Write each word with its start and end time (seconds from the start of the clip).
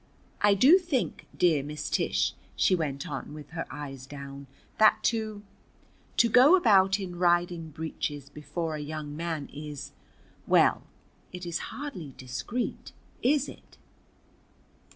"I 0.41 0.55
do 0.55 0.79
think, 0.79 1.27
dear 1.37 1.61
Miss 1.61 1.87
Tish," 1.87 2.33
she 2.55 2.73
went 2.73 3.07
on 3.07 3.35
with 3.35 3.51
her 3.51 3.67
eyes 3.71 4.07
down, 4.07 4.47
"that 4.79 4.97
to 5.03 5.43
to 6.17 6.27
go 6.27 6.55
about 6.55 6.99
in 6.99 7.17
riding 7.19 7.69
breeches 7.69 8.27
before 8.27 8.73
a 8.73 8.79
young 8.79 9.15
man 9.15 9.47
is 9.53 9.91
well, 10.47 10.81
it 11.31 11.45
is 11.45 11.59
hardly 11.69 12.15
discreet, 12.17 12.93
is 13.21 13.47
it?" 13.47 13.77